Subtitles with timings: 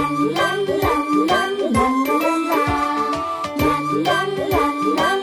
[0.00, 0.88] 啦啦啦
[1.28, 3.62] 啦啦啦啦，
[4.04, 4.64] 啦啦
[4.96, 5.19] 啦啦。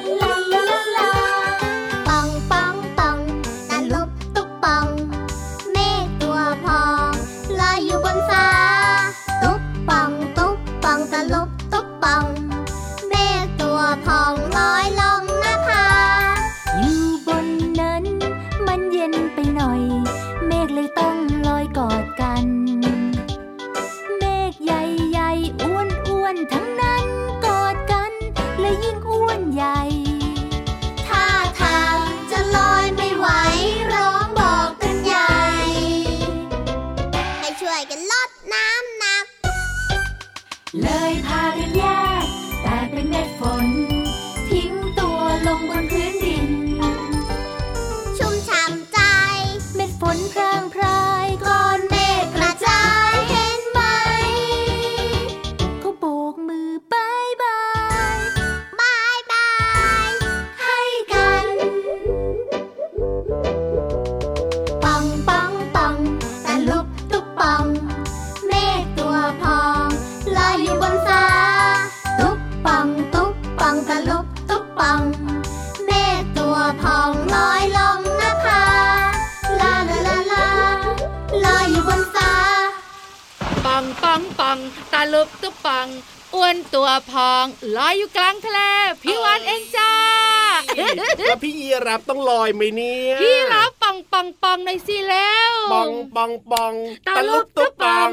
[92.37, 96.73] รับต้องลอยไหมเนี่ยพี่รับปังปังปังในสิแล้วปังปังปัง
[97.07, 98.11] ตะลุกตุ๊ปัง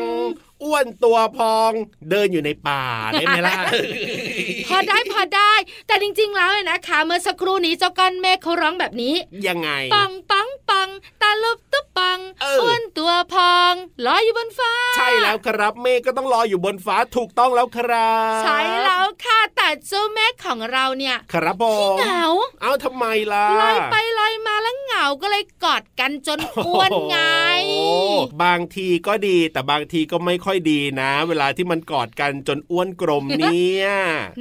[0.65, 1.73] อ้วนตัวพอง
[2.11, 3.57] เดินอยู่ในป่าได้ไหมล่ะ
[4.69, 5.53] พอได้พอได้
[5.87, 9.15] แต่จริง ๆ แล้วเนี่ยนะคะ เมื่อสักครู่นี้เจ้าก้อนเมฆเขาร้องแบบนี้
[9.49, 10.89] ยังไงปังปัง ปัง
[11.23, 12.21] ตาลุบตุ๊ปัง
[12.61, 13.75] อ้วนตัวพอง
[14.07, 21.65] ลอยอยู่บนฟ้า ใช่แล้วครับเมฆก็ต้องลอยอยู่บนฟ้าถูกต้องแล้วครับใช่แล้วค่ะแต่เจ้าเมฆของเราเนี่ยครับผ
[21.95, 22.25] มเหงา
[22.63, 27.19] เอาทำไมล่ะลอยไปลอยมาแล้วเหงาก็เลยกอดกันจนอ้วนไง
[28.43, 33.89] บางทีก็ดีแต่บางทีก็ไม่ค่อยดีนะ เวลาที่มันกอดกันจนอ้วนกลมเนี่ย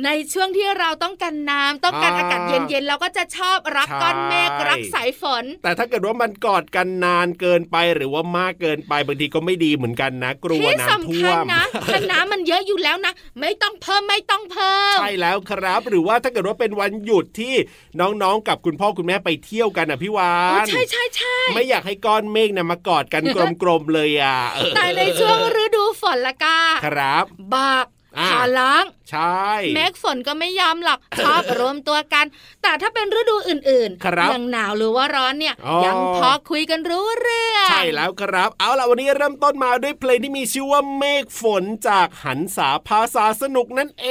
[0.06, 11.64] ในช่วงที่เราต้องการน้ำต้องการอากาศเย็นๆเราก็จะชอบรักก้อนเมฆรักสายฝน แต่ถ้าเกิดว่ามันกอดกันนานเกินไปหรือว่ามากเกินไปบางทีก็ไม่ดีเหมือนกันนะ กลัวน้ำท่วมนะ
[11.94, 17.54] ถ้าน้ำมันเยอะอยู่แล้วนะ ไม่ต้องเพิ่มไม่ต้องเพิ่มใช่แล้วครับ หรือว่าถ้าเกิดว่าเป็นวันหยุดที่
[18.00, 20.34] น้องๆกับคุณพ่อคุณแม่ไปเที่ยวกันอะพี่วา
[20.64, 23.24] นใช่ใช่ใช่ไม่อยากให้ก้อนเมฆเนี่ยมากอดกัน
[23.62, 24.38] กลมๆเลยอะ
[24.76, 27.86] แต่ในช่วงฤดูฝนละกาครับบาก
[28.32, 32.26] ขาล้างใช่แม็กฝนก็ไม่ยอมหรอกชอบรวมตัวกัน
[32.64, 35.56] แต่ถ้าเป็นฤดูอื่นๆอย่างหนาวหรือว่าร้อนเนี่ย
[35.86, 44.08] ยังพอคุยกันรู้เรื่องใช่แล้วครับ เอาล่ะวันนี้เริ่มต้นมาด้วยเพลงที่มีชื่อว่าเมฆฝนจากหันสาภาษาสนุกนั่นเอ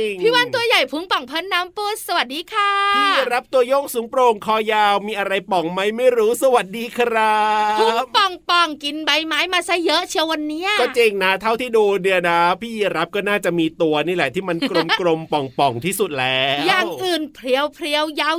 [0.00, 7.40] ง พี่วันตัวใหญ่พุงป่องพันน้ำปูสวัสดีค่ะพี่รับตัวโยงสูงโปร่งคอยาวมีอะไรป่องไหมไม่รู้สวัสดีครั
[7.72, 14.56] บพุงป่องป่องกินใบไม้มาซะเยอะเชียววันนี้ก็จริงนะ เท่าที่ดูเดียนะ พี่รับก็น่าจะมีตัวนี่แหละที่มัน
[15.00, 18.36] กลมๆป่องๆที่สุดแล้วอย่างอื่นเพรียวเพรียวยาว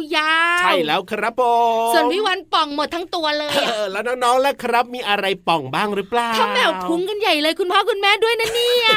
[0.58, 1.44] ๆใช่แล้วครับผ
[1.88, 8.88] มส่วนพี่วันป่องหมดทั้งตัวเลยเออแล้วน้องๆแล้วครับมีอะไรป่องบ้างหรือเปล่าข้าแมวพุงกันใหญ่เลยคุณพ่อคุณแม่ด้วยนะเนี่ย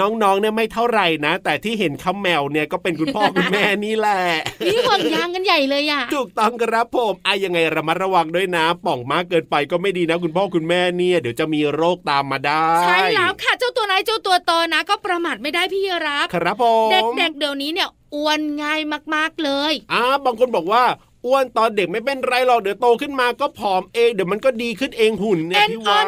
[0.00, 4.20] น้องๆเนี่ยไม่เท่าไหร่นะ แต่ที่เห็นข้าแมวเนี่ยก็เป็นคุณพ่อคุณแม่นี่แหละ
[4.66, 18.80] นี่ห่วงยางกันใหญ่เลยอะถูกต้องครับผมไอ้ยังไงระมัดระวังด้วยนะ ป่องมากเกินไปก็ไม่ดีนะ คุณพ่อคุณแม่เนี่ย เดี๋ยวจะมีโรคตามมาได้ ใช่แล้วค่ะเจ้าตัวไหนเจ้าตัวโตนะ ก็ประมาทไม่ได้พี่รับ ครับผม เด็กๆเดี๋ยวนี้เนี่ยอ้วนง่าย
[19.14, 20.82] มากๆเลย อ่า บางคนบอกว่า
[21.26, 26.06] อ้วนตอนเด็กไม่เป็นไรหรอกเดี๋ยวโตขึ้นมาก็ผอมเองเดี๋ยวมันก็ดีขึ้นเองหุ่นเนี่ยพี่วาน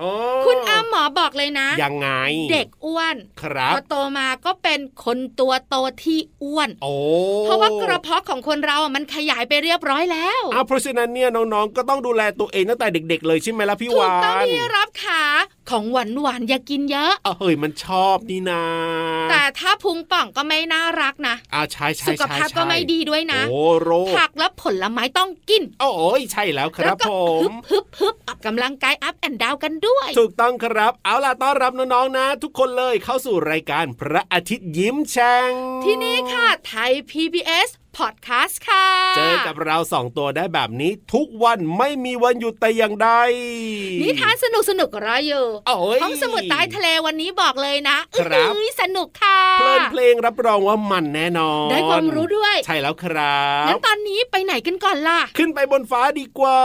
[0.00, 0.12] อ๋อ
[0.46, 2.08] คุณอาหมอบอกเลยนะยังไง
[2.52, 6.94] เด็กอ้วนครับพอโตมาก็เป็นคนตัวโตที่อ้วนโอ้
[7.44, 15.22] เพราะว่ากระเพาะของคนเราอะมันขยายไปเรียบร้อยแล้วอ้าวเพราะฉะนั้นเนี่ยน้องๆก็ต้องดูแลตัวเองตั้งแต่เด็ก ๆ เลยใช่ไหมล่ะพี่ถูวากต้องนพี่รับขา
[15.70, 18.62] ของหวานหวานๆอย่ากินเยอะเออเฮ้ยมันชอบนี่นา
[19.30, 27.10] แต่ถ้าพุงป่องก็ไม่น่ารักนะอ่าใช่ใช่สุขใช่ภาพก็ไม่ดีด้วยนะโอ้โรคผักและผลไม้ต้องกิน โอ้ยใช่แล้วคแล้รัวบก็ผ
[27.42, 35.50] ฮึมบฮึบฮึบออกกำลังกายอัพแอนด์ดาวกันด้วย ถูกต้องครับ เอาล่ะต้อนรับน้องๆนะ ทุกคนเลยเข้าสู่รายการพระอาทิตย์ยิ้มแฉ่ง
[35.84, 38.86] ที่นี่ค่ะไทย PBS Podcast ค่ะ
[39.16, 43.10] เจอกับเราสองตัวได้แบบนี้ทุกวันไม่มีวันหยุดแต่อย่างใด
[44.02, 56.60] นิทานสนุกสนุกรออยู่โอ้ยห้องสมุดใต้ทะเลวันนี้บอกเลยนะครับอื้อสนุกค่ะ เพลินเพลงรับรองว่ามันแน่นอน ได้ความรู้ด้วย ใช่แล้วครับงั้นตอนนี้ไปไหนกันก่อนล่ะ ขึ้นไปบนฟ้าดีกว่า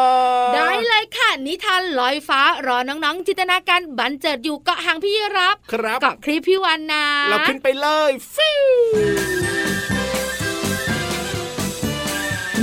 [0.56, 9.43] ได้เลยค่ะ นิทานลอยฟ้ารอน้องๆ จินตนาการบันเจิดอยู่เกาะหางพี่รับ ครับเกาะคลิปพี่วันนะเราขึ้นไปเลยฟิว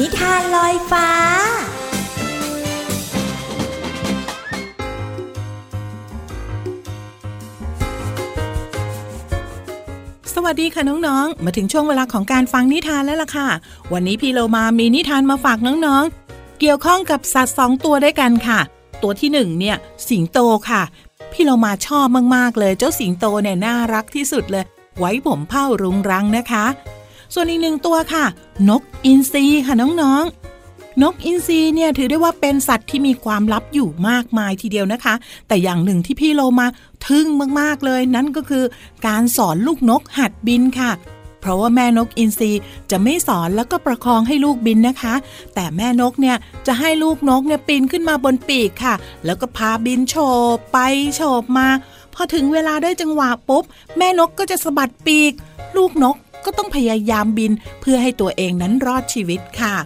[0.01, 1.09] นิทานลอยฟ้า
[10.35, 13.49] สวัสดีค่ะน้องๆ มาถึงช่วงเวลาของการฟังนิทานแล้วล่ะค่ะ
[13.93, 18.61] วันนี้พี่เรามามีนิทานมาฝากน้องๆ เกี่ยวข้องกับสัตว์สองตัวด้วยกันค่ะ
[19.03, 19.77] ตัวที่หนึ่งเนี่ย
[20.09, 20.39] สิงโต
[20.71, 20.83] ค่ะ
[21.33, 22.07] พี่เรามาชอบ
[22.37, 24.65] มากๆเลย เจ้าสิงโตเนี่ยน่ารักที่สุดเลย
[24.99, 26.67] ไว้ผมเผ้ารุงรังนะคะ
[27.35, 28.25] ส่วนอีกหนึ่งตัวค่ะ
[28.69, 35.15] นกอินทรีค่ะน้องๆ นกอินทรีเนี่ยถือได้ว่าเป็นสัตว์ที่มีความลับอยู่มากมายทีเดียวนะคะ
[35.49, 36.67] แต่อย่างหนึ่งที่พี่โลมา
[37.07, 37.27] ทึ่ง
[37.61, 38.65] มากๆเลย นั่นก็คือ
[39.07, 40.91] การสอนลูกนกหัดบินค่ะ
[41.41, 42.51] เพราะว่าแม่นกอินทรี
[42.91, 45.15] จะไม่สอนแล้วก็ประคองให้ลูกบินนะคะ
[45.55, 46.37] แต่แม่นกเนี่ย
[46.67, 48.95] จะให้ลูกนกเนี่ยปีนขึ้นมาบนปีกค่ะ
[49.25, 50.15] แล้วก็พาบินโฉ
[50.55, 50.79] บไป
[51.15, 51.69] โฉบมา
[52.15, 53.65] พอถึงเวลาได้จังหวะปุ๊บ
[53.97, 55.33] แม่นกก็จะสะบัดปีก
[55.77, 59.77] ลูกนก ก็ต้องพยายามบินเพื่อให้ตัวเองนั้นรอดชีวิตค่ะ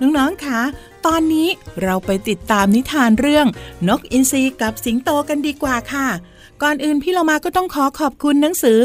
[0.00, 0.60] น้องๆคะ
[1.06, 1.48] ตอนนี้
[1.82, 3.46] เราไปติดตามนิทานเรื่อง
[3.88, 6.08] นกอินทรีกับสิงโตกันดีกว่าค่ะ
[6.62, 8.78] ก่อนอื่นพี่เรามาก็ต้องขอขอบคุณหนังสือ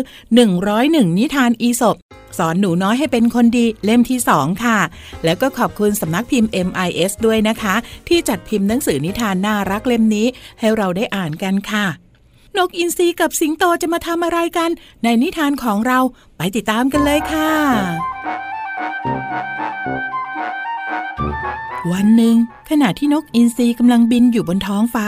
[0.55, 1.95] 101 นิทานอีสบ
[2.37, 4.79] สอนหนูน้อยให้เป็นคนดีเล่มที่ 2 ค่ะ
[5.23, 7.75] แล้วก็ขอบคุณสำนักพิมพ์ MIS ด้วยนะคะ
[8.07, 10.27] ที่จัดพิมพ์หนังสือนิทานน่ารักเล่มนี้
[10.59, 11.85] ให้เราได้อ่านกันค่ะ
[12.57, 14.69] นกอินทรีกับสิงโตจะมาทำอะไรกัน
[15.03, 15.99] ในนิทานของเรา
[16.37, 17.51] ไปติดตามกันเลยค่ะ
[21.91, 22.35] วันหนึ่ง
[22.69, 25.07] ขณะที่นกอินทรีกำลังบินอยู่บนท้องฟ้า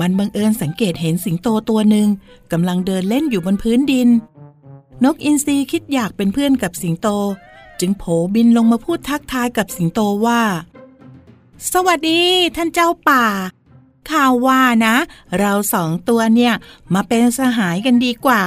[0.00, 2.08] มันบังเอิญสังเกตเห็นสิงโตตัวหนึ่ง
[2.52, 4.08] กำลังเดินเล่นอยู่บนพื้นดิน
[5.04, 7.08] นกอินทรีคิดอยากเป็นเพื่อนกับสิงโต
[7.80, 10.42] จึงโผบินลงมาพูดทักทายกับสิงโตว่า
[11.72, 12.22] สวัสดี
[12.56, 13.24] ท่านเจ้าป่า
[14.10, 14.96] ข่าวว่านะ
[15.38, 16.54] เราสองตัวเนี่ย
[16.94, 18.42] มาเป็นสหายกันดีกว่า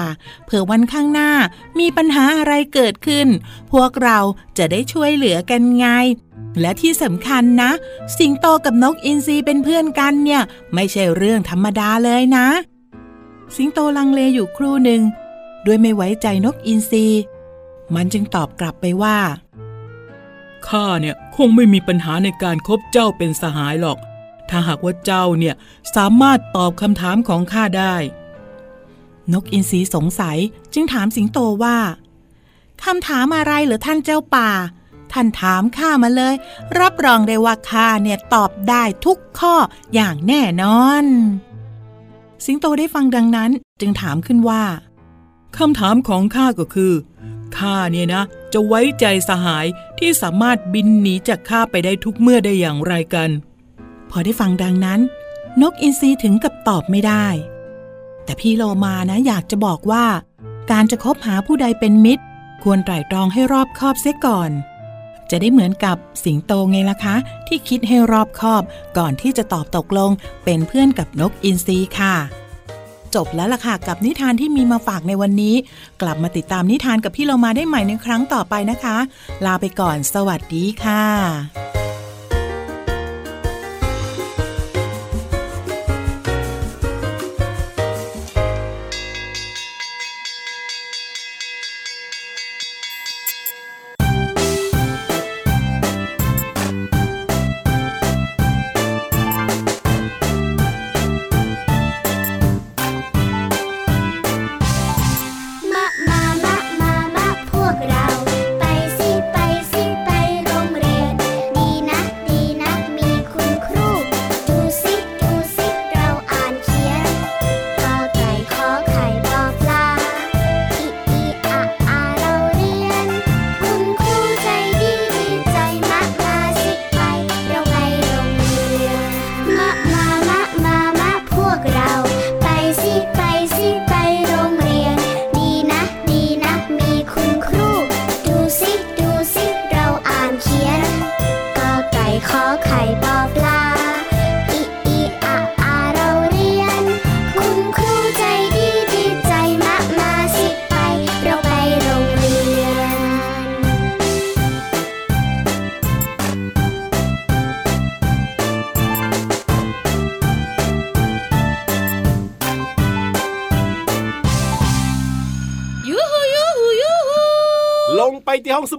[0.45, 1.31] เผื่อวันข้างหน้า
[1.79, 3.27] มีปัญหาอะไรเกิดขึ้น
[3.71, 4.19] พวกเรา
[4.57, 5.87] จะได้ช่วยเหลือกันไง
[6.61, 7.71] และที่สำคัญนะ
[8.17, 10.41] สิงโตกับนกอินทรีเป็นเพื่อนกันเนี่ย
[10.73, 12.47] ไม่ใช่เรื่องธรรมดาเลยนะ
[13.55, 15.01] สิงโตลังเลอยู่ครู่หนึ่ง
[15.65, 17.07] ด้วยไม่ไว้ใจนกอินทรี
[17.95, 19.17] มันจึงตอบกลับไปว่า
[20.67, 23.97] ข้าเนี่ยคงไม่มีปัญหาในการคบเจ้าเป็นสหายหรอก
[24.55, 25.55] ถ้าหากว่าเจ้าเนี่ย
[25.95, 27.95] สามารถตอบคำถามของข้าได้
[29.33, 30.37] นกอินทรีสงสัย
[30.73, 31.77] จึงถามสิงโตว่า
[32.83, 34.49] คำถามอะไรเหรือท่านเจ้าป่า
[35.13, 36.35] ท่านถามข้ามาเลย
[36.79, 39.55] รับรองได้ว่าข้าเนี่ยตอบได้ทุกข้อ
[39.93, 41.05] อย่างแน่นอน
[42.45, 44.63] สิงโตได้ฟังดังนั้นจึงถามขึ้นว่า
[45.57, 46.93] คำถามของข้าก็คือ
[47.57, 49.65] ข้าเนี่ยนะ จะไว้ใจสหาย
[49.99, 53.29] ที่สามารถบินหนีจากข้าไปได้ทุกเมื่อได้อย่างไรกัน
[54.15, 54.99] พอได้ฟังดังนั้น
[55.61, 57.27] นกอินทรีถึงกับตอบไม่ได้
[58.23, 60.05] แต่พี่โลมานะอยากจะบอกว่า
[60.71, 62.23] การจะคบหาผู้ใดเป็นมิตร
[62.63, 64.51] ควรไตร่ตรองให้รอบคอบเสียก่อน
[65.29, 67.15] จะได้เหมือนกับสิงโตไงล่ะคะ
[67.47, 68.63] ที่คิดให้รอบคอบ
[68.97, 70.11] ก่อนที่จะตอบตกลง
[70.43, 72.15] เป็นเพื่อนกับนกอินทรีค่ะ
[73.15, 75.55] จบแล้วล่ะค่ะ กับนิทานที่มีมาฝากในวันนี้
[76.01, 78.97] กลับมาติดตามนิทานกับพี่เรามาได้ใหม่ในครั้งต่อไปนะคะ
[79.45, 81.82] ลาไปก่อนสวัสดีค่ะ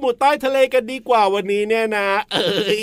[0.04, 2.82] มุดใต้ทะเลกันดีกว่าวันนี้เนี่ยนะ เอ้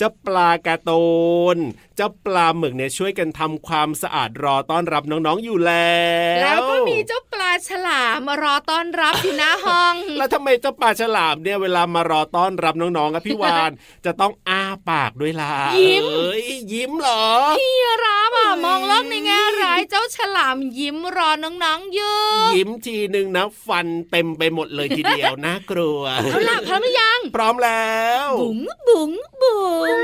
[0.00, 1.06] จะปลากระตู
[1.54, 1.56] น
[1.96, 5.98] เจ้าปลาหมึกเนี่ยช่วยกันทำความสะอาดรอต้อนรับน้องๆอยู่แล้
[6.36, 7.33] ว แล้วก็มีเจ้าปลา
[7.68, 13.70] ฉลามมารอต้อนรับอยู่หน้าห้อง แล้วทำไมเจ้าปลาฉลามเนี่ยเวลามารอต้อนรับน้องๆกับพี่วาน
[14.04, 17.24] จะต้องอ้าปากด้วยล่ะยิ้มเอ้ยยิ้มเหรอ
[17.58, 22.16] พี่รับอะมองโลกในแง่ร้ายเจ้าฉลามยิ้มรอน้องๆอยู่
[22.56, 29.98] ยิ้มทีหนึ่งนะฟันเต็มไปหมดเลยทีเดียวน่ากลัวเอาล่ะพร้อมหรือยัง พร้อมแล้วบุ๋งบุ๋งบุ๋ง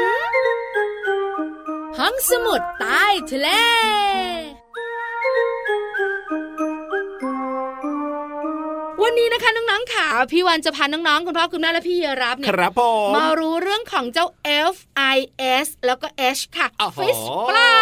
[1.98, 3.48] ห้องสมุดใต้ทะเล
[9.12, 14.26] วันนี้นะคะน้องๆค่ะพี่วันจะพาน้องๆคุณพ่อคุณแม่และพี่รับเนี่คยรับผมมารู้เรื่องของเจ้า
[14.74, 14.76] F
[15.14, 15.18] I
[15.64, 17.72] S แล้วก็ H ค่ะโอ้โหฟิชปลา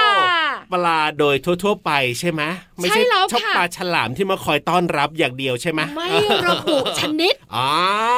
[0.73, 2.43] ปลาโดยทั่วๆไปใช่ไหม
[2.81, 6.09] ไม่ใช่แล้วชอบค่ะปลาฉลามที่มาคอยต้อนรับอย่างเดียวใช่ไหมไม่
[6.47, 7.71] ระบุชนิดอ๋อ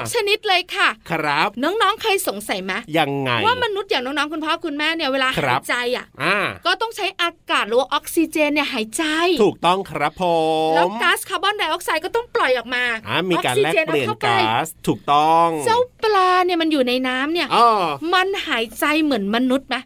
[0.00, 6.36] กชนิดเลยค่ะ ครับ น้องๆเคยสงสัยไหมยังไง ว่ามนุษย์อย่างน้องๆคุณพ่อคุณแม่เนี่ยเวลาครัหายบใจอะอ่า
[6.66, 9.04] ก็ต้องใช้อากาศหรือว่าออกซิเจนเนี่ยหายใจ
[9.42, 10.24] ถูกต้องครับผ
[10.70, 17.68] มแล้วก๊าซคาร์บอนไดออกไซด์ก็ต้องปล่อยออกมาอ่ามีการแลกเปลี่ยนออกซิจก๊าอข้ซถูกต้องไปเจ้าปลาเนี่ยมันอยู่ในน้ำเนี่ยอ๋อ
[18.14, 19.80] มันหายใจเหมือนมนุษย์ไหมม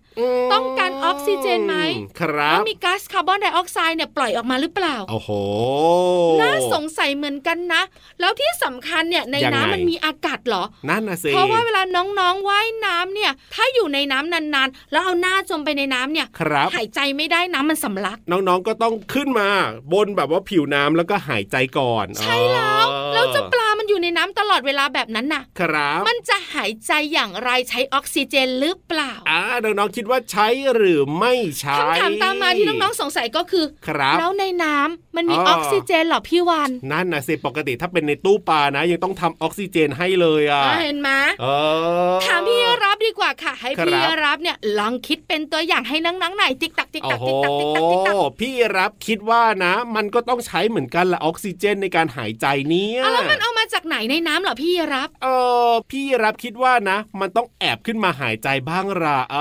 [0.52, 1.76] ต้องการออกซิเจนไหม
[2.21, 5.31] ครัแล้วบมีก๊าซคาร์บอนไดออกไซด์เนี่ยปล่อยออกมาหรือเปล่าโอ้โห
[6.40, 7.83] น่าสงสัยเหมือนกันนะ
[8.21, 19.49] แล้วที่สำคัญเนี่ยในยังไงน้ำมันมีอากาศเหรอนั่นนะสิเพราะว่าเวลาน้องๆว่ายน้ำเนี่ย ถ้าอยู่ในน้ำนานๆ แล้วเอาหน้าจมไปในน้ำเนี่ยครับหายใจไม่ได้น้ำมันสำลัก น้องๆก็ต้องขึ้นมา
[19.92, 41.47] บนแบบว่าผิวน้ำแล้วก็หายใจก่อน ใช่แล้วอ๋อแล้วเจะปลามัน อยู่ในน้ำตลอดเวลาแบบนั้นน่ะ ครับ มันจะหายใจอย่างไรใช้ออกซิเจนหรือเปล่า อ่าน้องๆคิดว่าใช้หรือไม่ใช้คำถามตามมาที่น้องๆสงสัยก็คือครับแล้วในน้ำมันมีอ๋อออกซิเจนเหรอพี่วานนั่นนะสิปกติถ้าเป็นในตู้ปลานะ ยังต้องทำออกซิเจนให้เลยอะอ่าเห็นไหมเอ
[42.13, 55.29] อถามพี่รับดีกว่าค่ะ ให้ครับพี่รับเนี่ยลองคิดเป็นตัวอย่างให้น้องๆหน่อยติ๊กตักติ๊กโอ้ตักโหติ๊กตักติ๊กตักติ๊กตักพี่รับคิดว่านะ มันก็ต้องใช้เหมือนกันละออกซิเจนในการหายใจเนี่ยอะแล้วมันเอามาจากไหนในน้ำเหรอพี่รับ เอ
[55.69, 59.37] อพี่รับคิดว่านะ มันต้องแอบขึ้นมาหายใจบ้างละเอ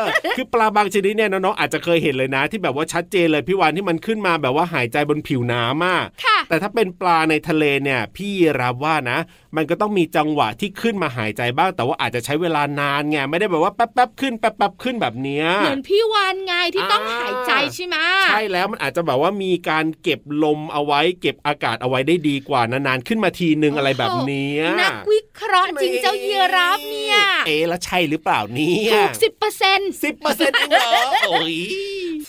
[0.00, 0.04] อ
[0.36, 9.18] คือปลาบางชนิดเนี่ยน้องๆอาจจะเคยเห็นเลยนะ ที่แบบว่าชัดเจนเลยพี่วานที่มันขึ้นมาแบบว่าหายใจบนผิวน้ำอะค่ะแต่ถ้าเป็นปลาในทะเลเนี่ย พี่รับว่านะ
[9.56, 17.96] มันก็ต้องมีจังหวะที่ขึ้นมาหายใจบ้าง แต่ว่าอาจจะใช้เวลานานไงไม่ได้แบบว่าแป๊บๆขึ้นแป๊บๆขึ้นแบบเนี้ยเหมือนพี่วานไงที่ต้องอ่าหายใจใช่ไหม
[18.28, 30.90] ใช่แล้วมันอาจจะแบบว่ามีการเก็บลมเอาไว้ เก็บอากาศเอาไว้ได้ดีกว่านานๆขึ้นมาทีนึงอะไรแบบเนี้ยนักวิเคราะห์จริงเจ้าเยียรับเนี่ยเอ๊ะแล้วใช่หรือเปล่าเนี่ยถูกสิบเปอร์เซ็นต์สิบเปอร์เซ็นต์เองเหรอ
[31.28, 31.56] โอ้ย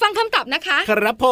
[0.01, 1.25] ฟังคำตอบนะคะ ครับผ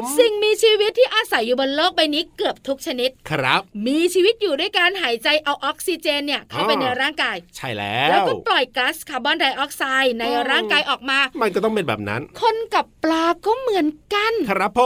[0.00, 14.80] ม สิ่งมีชีวิตที่อาศัยอยู่บนโลกใบนี้เกือบทุกชนิดครับ มีชีวิตอยู่ด้วยการหายใจเอาออกซิเจนเนี่ยเข้าไปอ๋อในร่างกาย ใช่แล้แล้ววก็ปล่อยก๊าซคาร์บอนไดออกไซด์ในร่างกายออกมา มันก็ต้องเป็นแบบนั้น คนกับปลาก็เหมือนกัน ครับผ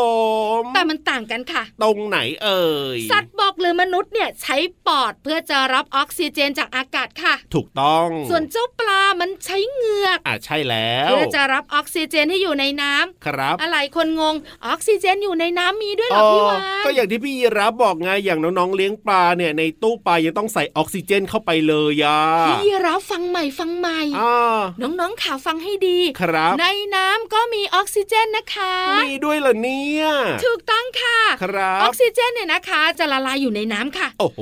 [0.60, 14.34] ม แต่มันต่างกันค่ะ ตรงไหนเอ่ย สัตว์บอกหรือมนุษย์เนี่ยใช้ปอดเพื่อจะรับออกซิเจนจากอากาศค่ะ ถูกต้อง ส่วนเจ้าปลามันใช้เหงือกอะใช่แล้วเพื่อจะรับออกซิเจนที่อยู่ในน้ำครับ อะไรคนงง
[14.66, 26.64] ออกซิเจนอยู่ในน้ำมีด้วยเหรอพี่วานก็อย่างที่พี่ยีรับบอกไงอย่างน้องๆเลี้ยงปลาเนี่ยในตู้ปลายังต้องใส่ออกซิเจนเข้าไปเลยอะพี่รับฟังใหม่ฟังใหม่อ่าน้องๆข่าวฟังให้ดีครับ ใน
[26.96, 30.04] น้ำก็มีออกซิเจนนะคะ มีด้วยเหรอเนี่ย
[30.44, 34.40] ถูกต้องค่ะครับออกซิเจนเนี่ยนะคะ จะละลายอยู่ในน้ำค่ะ โอ้โห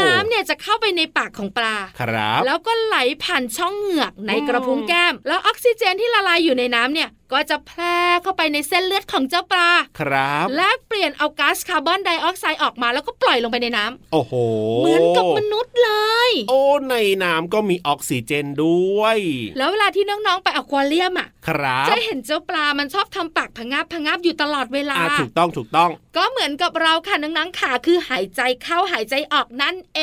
[0.00, 9.70] น้ำเนี่ยจะเข้าไปในปากของปลาครับแล้วก็ไหลผ่านช่องเหงือกในอืมกระพุ้งแก้ม แล้วออกซิเจนที่ละลายอยู่ในน้ำเนี่ยก็จะแพร่เข้าไปในเส้นเลือดของเจ้าปลา
[10.00, 14.32] ครับ และเปลี่ยนเอาก๊าซคาร์บอนไดออกไซด์ออกมาแล้วก็ปล่อยลงไปในน้ำโอ้โห
[14.80, 15.90] เหมือนกับมนุษย์เล
[16.28, 19.18] ย โอ้ ในน้ำก็มีออกซิเจนด้วย
[19.58, 30.00] แล้วเวลาที่น้องๆไปอควาเรียมอะ ครับ จะเห็นเจ้าปลา มันชอบทำปากพะงับพะงับอยู่ตลอดเวลาอ่าถูกต้องถูกต้อง ก็เหมือนกับเราค่ะน้องๆค่ะคือหายใจเข้าหายใจออกนั่นเอ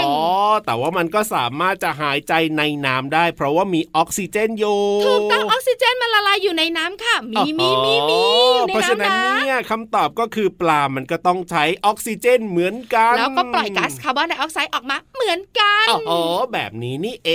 [0.00, 0.18] ง อ๋อ
[0.64, 8.18] แต่ว่ามันก็สามารถจะหายใจในน้ำได้ เพราะว่ามีออกซิเจนอยู่ ถูกต้องออกซิเจนมันละลายอยู่ในน้ำค่ะมีมีมีมี
[8.54, 16.22] อยู่ในเพราะฉะนั้นน้ำนะเนี่ยคำตอบก็คือปลามันก็ต้องใช้ออกซิเจนเหมือนกัน แล้วก็ปล่อยก๊าซคาร์บอนไดออกไซด์ออกมาเหมือนกันอ๋อ
[16.52, 17.30] แบบนี้นี่เอ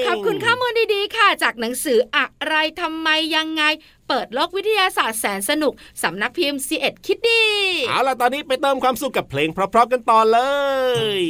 [0.00, 3.62] งขอบคุณข้อมูลดีๆค่ะ จากหนังสืออะไรทำไมยังไง
[4.08, 7.44] เปิดโลกวิทยาศาสตร์แสนสนุก สำนักพิมพ์ c ีเอ็ดคิดดี
[7.88, 10.38] เอาล่ะ ตอนนี้ไปเติมความสุขกับเพลงเพราะๆกันต่อเล
[11.18, 11.20] ย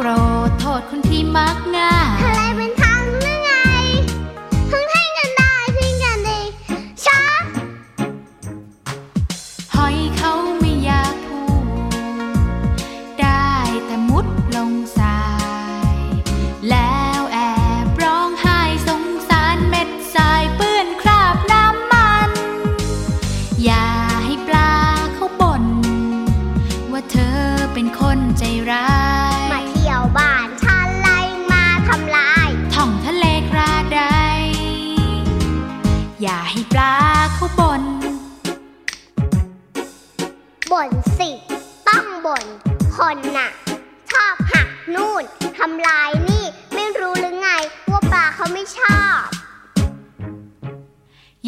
[0.00, 0.12] โกร
[0.48, 2.77] ธโทษคนที่มักง่าย
[36.30, 36.94] อย่าให้ปลา
[37.34, 37.82] เขาบ่น
[40.72, 41.30] บ่นสิ
[41.88, 42.44] ต้องบ่น
[42.96, 43.50] คนน่ะ
[44.10, 45.24] ชอบหักนู่น
[45.58, 47.48] ทำลายนี่ ไม่รู้หรือไง
[47.90, 49.18] ว่าปลาเขาไม่ชอบ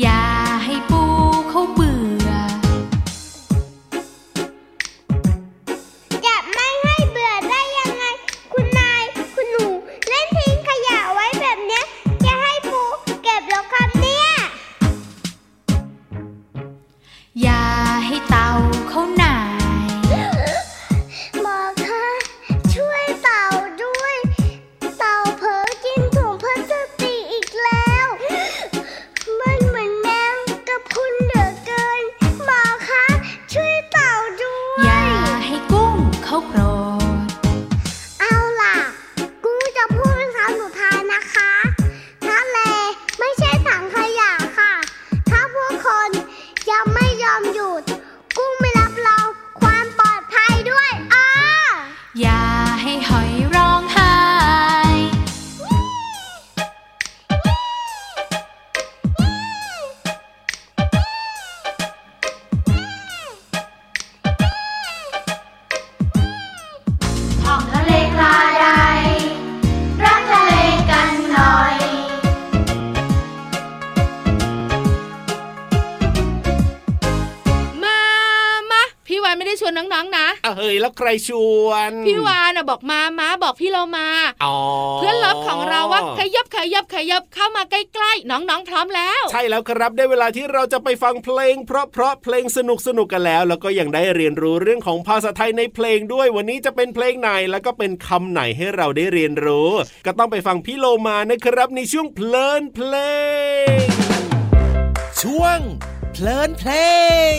[0.00, 0.24] อย่า
[0.64, 81.30] ใยแล้วใครช
[81.64, 84.09] วน พี่วานน่ะบอกมาม้าบอกพี่เรามา
[84.44, 84.56] อ๋อ
[84.96, 99.70] เพื่อนเลิฟของเราว่าขยับขยับขยับเข้ามาใกล้ๆน้องๆพร้อมแล้ว ใช่แล้วครับได้เวลาที่เราจะไปฟังเพลงเพราะเพราะๆเพลงสนุกสนุกกันแล้ว แล้วก็ยังได้เรียนรู้เรื่องของภาษาไทยในเพลงด้วยวันนี้จะเป็นเพลงไหนแล้วก็เป็นคำไหนให้เราได้เรียนรู้
[100.06, 102.94] ก็ต้องไปฟังพี่โลมานะครับในช่วงเพลินเพล
[103.85, 103.87] ง
[105.22, 105.59] ช่วง
[106.12, 106.70] เพลินเพล
[107.37, 107.38] ง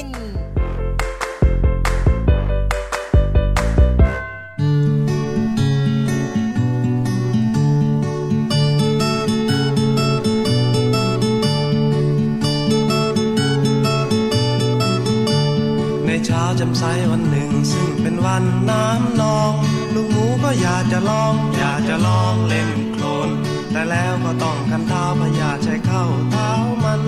[16.29, 19.53] ช้าจำใสวันหนึ่ง ซึ่งเป็นวันน้ำนอง
[19.95, 23.29] ลูกหมูก็อยากจะลอง อยากจะลองเล่นโคลน
[23.71, 26.51] แต่แล้วก็ต้องคันเท้าพยาใช้เข้าเท้า
[26.83, 27.01] มัน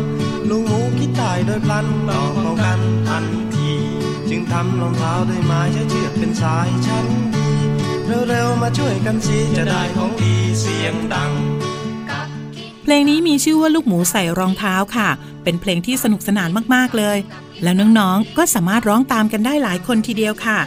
[0.49, 3.71] ลูกหมูคิดตายโดยพลันต้องป้องกันทันที
[4.29, 7.49] จึงทำรองเท้าด้วยไม้ใช้เชือกเป็นสายชั้นดี
[8.29, 11.31] เร็วๆมาช่วยกันสิจะได้ของดีเสียงดัง
[12.83, 15.09] เพลงนี้มีชื่อว่าลูกหมูใส่รองเท้าค่ะ
[15.43, 17.17] เป็นเพลงที่สนุกสนานมากๆเลย
[17.63, 20.59] แล้วน้องๆ ก็สามารถร้องตามกันได้หลายคนทีเดียวค่ะ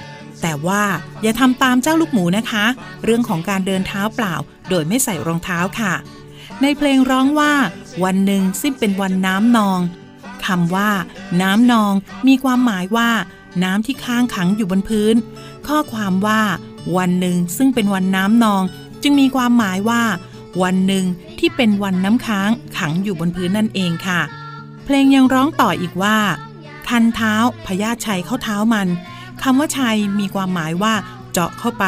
[0.42, 0.82] แต่ว่า
[1.22, 2.64] อย่าทำตามเจ้าลูกหมูนะคะ
[3.04, 4.35] เรื่องของการเดินเท้าเปล่า
[4.68, 5.94] โดยไม่ใส่รองเท้าค่ะ
[6.62, 7.52] ในเพลงร้องว่า
[8.04, 9.80] วันหนึ่งซึ่งเป็นวันน้ำนอง
[10.46, 10.90] คำว่า
[11.42, 11.92] น้ำนอง
[12.28, 13.11] มีความหมายว่า
[13.64, 15.14] น้ำที่ค้างขังอยู่บนพื้น
[15.68, 16.40] ข้อความว่า
[16.96, 18.62] วันหนึ่งซึ่งเป็นวันน้ำนอง
[19.02, 20.02] จึงมีความหมายว่า
[20.62, 21.04] วันหนึ่ง
[21.38, 24.20] ที่เป็นวันน้ำค้างขังอยู่บนพื้นนั่นเองค่ะ
[24.85, 26.18] เพลงยังร้องต่ออีกว่า
[26.88, 27.35] คันเท้า
[27.66, 28.88] พญาชัยเข้าเท้ามัน
[29.42, 30.94] คำว่าชัยมีความหมายว่า
[31.33, 31.87] เจาะเข้าไป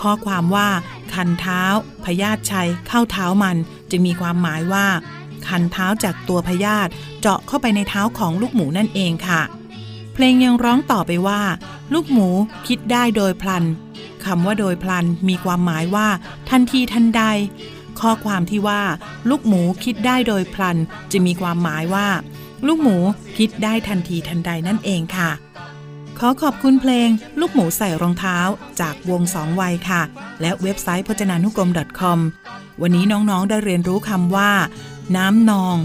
[0.00, 0.68] ข้อความว่า
[1.14, 1.62] คันเท้า
[2.04, 3.56] พญาชัยเข้าเท้ามัน
[3.90, 4.86] จึงมีความหมายว่า
[5.46, 6.88] คันเท้าจากตัวพญาต
[7.20, 9.42] เจาะเข้าไปในเท้าของลูกหมูนั่นเองค่ะ
[10.12, 11.40] เพลงยังร้องต่อไปว่า
[11.94, 12.28] ลูกหมู
[12.66, 13.64] คิดได้โดยพลัน
[14.24, 16.08] คำว่าโดยพลันมีความหมายว่า
[16.50, 17.22] ทันทีทันใด
[18.00, 18.82] ข้อความที่ว่า
[19.28, 20.76] ลูกหมูคิดได้โดยพลัน
[21.12, 22.08] จะมีความหมายว่า
[22.66, 22.96] ลูกหมู
[23.36, 25.30] คิดได้ทันทีทันใดนั่นเองค่ะ
[26.18, 27.08] ขอขอบคุณเพลง
[27.40, 28.38] ลูกหมูใส่รองเท้า
[28.80, 30.02] จากวงสองวัยค่ะ
[30.40, 32.18] และเว็บไซต์พจนานุกรม .com
[32.82, 34.50] วันนี้น้องๆได้เรียนรู้คำว่า
[35.16, 35.76] น้ำนอง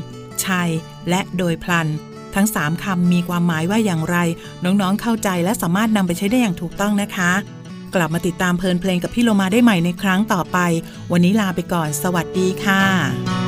[0.46, 0.70] ชัย
[1.10, 1.88] และโดยพลัน
[2.36, 4.18] ทั้ง 3คำมีความหมายว่าอย่างไร
[4.64, 7.32] น้องๆเข้าใจและสามารถนำไปใช้ได้อย่างถูกต้องนะคะ
[7.96, 10.58] กลับมาติดตามเพลินเพลงกับพี่โลมาได้ใหม่ในครั้งต่อไป
[11.12, 13.41] วันนี้ลาไปก่อน สวัสดีค่ะ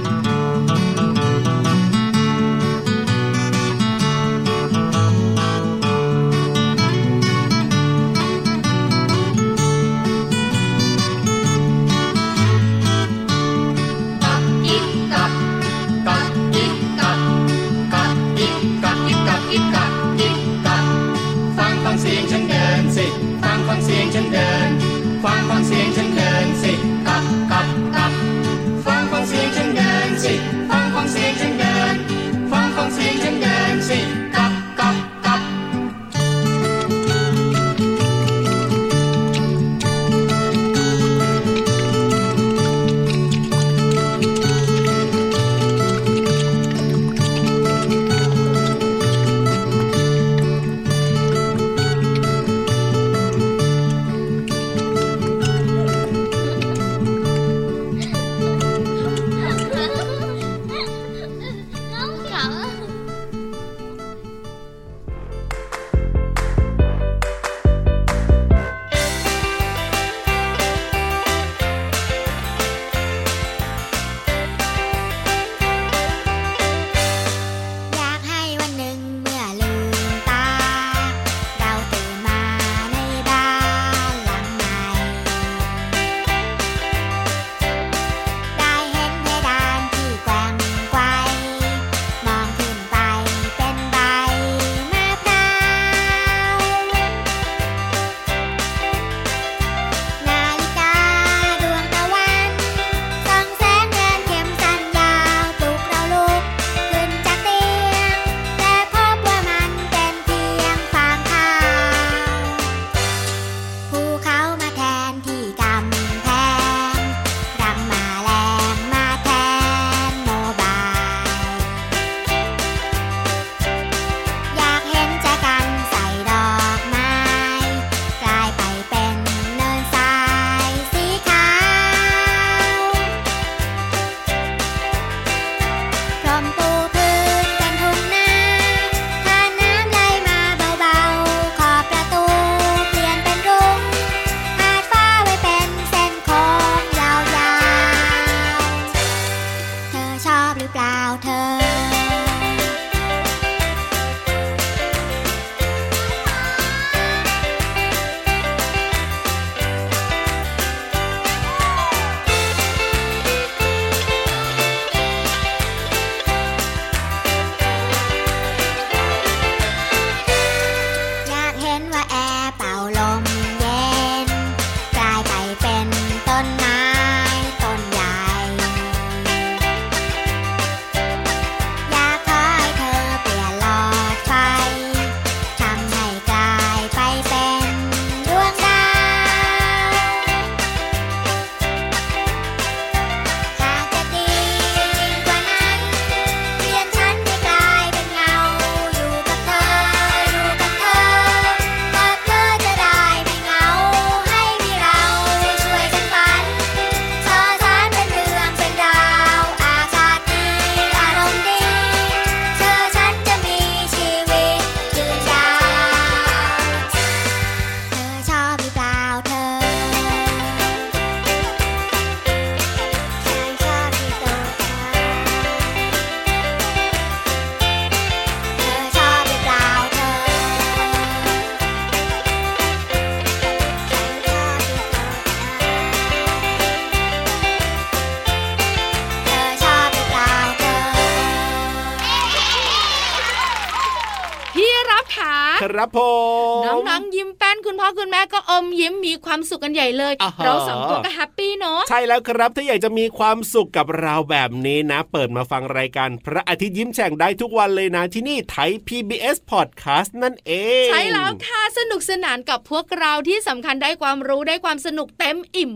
[248.04, 260.52] คุณพ่อคุณแม่ก็อมยิ้มมีความสุขกันใหญ่เลยอ่าฮะเราสองตัวก็แฮปปี้เนาะใช่แล้วครับถ้าอยากจะมีความสุขกับเราแบบนี้นะ เปิดมาฟังรายการพระอาทิตย์ยิ้มแฉ่งได้ทุกวันเลยนะที่นี่ไทย PBS Podcast นั่นเอ
[260.86, 265.72] ง ใช่แล้วค่ะสนุกสนานกับพวกเราที่สำคัญได้ความรู้ได้ความสนุกเต็มอิ่ม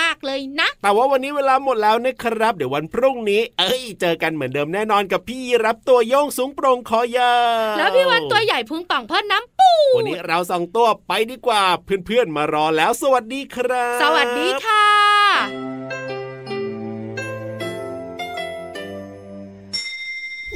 [0.00, 7.34] มาก ๆ เลยนะ แต่ว่าวันนี้เวลาหมดแล้วนะครับ เดี๋ยววันพรุ่งนี้ เอ้ย เจอกันเหมือนเดิมแน่นอนกับพี่รับตัวโยงสูงโปร่งคอยา
[7.74, 14.86] วแล้วพี่วันตัวใหญ่พุงป่องเพิ่นน้ำปูวันนี้เราสองตัวไปดีกว่าเพื่อนๆมารอแล้ว สวัสดีครับ สวัสดีค่ะ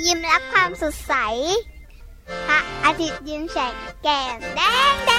[0.05, 1.14] ยิ้มรับความสดใส
[2.46, 4.61] พระอาทิตย์ยิ้มแฉกแก้มแด
[4.92, 5.12] งแด